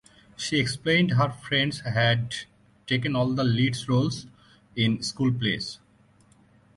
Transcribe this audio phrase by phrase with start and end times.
[0.35, 2.33] She explained her friend had
[2.87, 4.25] taken all the lead roles
[4.75, 5.77] in school plays.